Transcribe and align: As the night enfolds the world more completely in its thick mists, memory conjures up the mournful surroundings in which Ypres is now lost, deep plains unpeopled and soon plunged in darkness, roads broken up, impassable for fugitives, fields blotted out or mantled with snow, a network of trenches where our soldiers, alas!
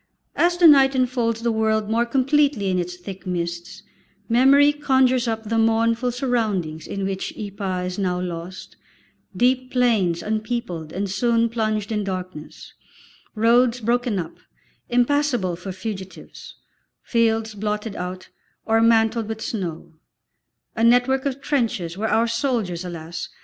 As 0.35 0.57
the 0.57 0.65
night 0.67 0.95
enfolds 0.95 1.41
the 1.43 1.51
world 1.51 1.87
more 1.87 2.07
completely 2.07 2.71
in 2.71 2.79
its 2.79 2.95
thick 2.97 3.27
mists, 3.27 3.83
memory 4.27 4.73
conjures 4.73 5.27
up 5.27 5.43
the 5.43 5.59
mournful 5.59 6.11
surroundings 6.11 6.87
in 6.87 7.05
which 7.05 7.37
Ypres 7.37 7.85
is 7.91 7.99
now 7.99 8.19
lost, 8.19 8.77
deep 9.37 9.71
plains 9.71 10.23
unpeopled 10.23 10.91
and 10.91 11.07
soon 11.07 11.49
plunged 11.49 11.91
in 11.91 12.03
darkness, 12.03 12.73
roads 13.35 13.79
broken 13.79 14.17
up, 14.17 14.39
impassable 14.89 15.55
for 15.55 15.71
fugitives, 15.71 16.55
fields 17.03 17.53
blotted 17.53 17.95
out 17.95 18.29
or 18.65 18.81
mantled 18.81 19.27
with 19.27 19.39
snow, 19.39 19.93
a 20.75 20.83
network 20.83 21.27
of 21.27 21.41
trenches 21.41 21.95
where 21.95 22.09
our 22.09 22.25
soldiers, 22.27 22.83
alas! 22.83 23.29